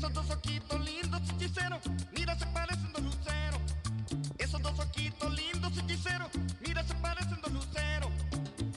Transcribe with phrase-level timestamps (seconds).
[0.00, 1.80] Esos dos ojitos lindos hechiceros,
[2.16, 3.60] mira se parecen dos luceros.
[4.38, 6.28] Esos dos ojitos lindos hechiceros,
[6.66, 8.08] mira se parecen dos luceros.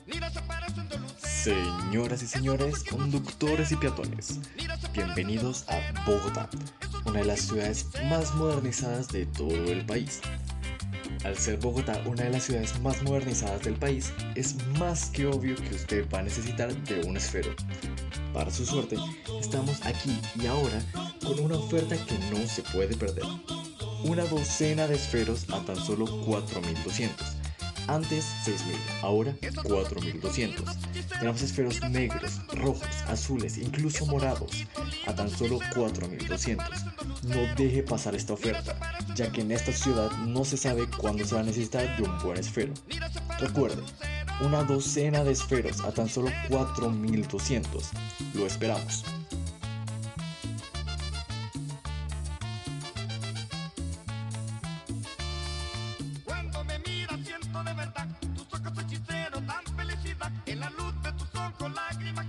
[0.05, 1.29] Mira se parecen dos luceros.
[1.31, 4.41] Señoras y señores, conductores y peatones,
[4.91, 6.49] bienvenidos a Bogotá,
[7.05, 10.19] una de las ciudades más modernizadas de todo el país.
[11.23, 15.55] Al ser Bogotá una de las ciudades más modernizadas del país, es más que obvio
[15.55, 17.55] que usted va a necesitar de un esfero.
[18.33, 18.97] Para su suerte,
[19.39, 20.81] estamos aquí y ahora
[21.23, 23.23] con una oferta que no se puede perder.
[24.03, 27.09] Una docena de esferos a tan solo 4.200.
[27.87, 31.19] Antes 6.000, ahora 4.200.
[31.19, 34.65] Tenemos esferos negros, rojos, azules, incluso morados,
[35.05, 37.02] a tan solo 4.200.
[37.23, 38.75] No deje pasar esta oferta,
[39.15, 42.19] ya que en esta ciudad no se sabe cuándo se va a necesitar de un
[42.19, 42.73] buen esfero.
[43.39, 43.81] Recuerde,
[44.41, 47.65] una docena de esferos a tan solo 4.200.
[48.33, 49.05] Lo esperamos.
[56.25, 61.11] Cuando me miras siento de verdad tus ojos hechiceros dan felicidad en la luz de
[61.13, 62.27] tus ojos lágrimas